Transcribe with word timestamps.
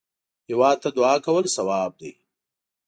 هېواد 0.49 0.77
ته 0.83 0.89
دعا 0.97 1.15
کول 1.25 1.45
ثواب 1.55 1.91
دی 1.99 2.11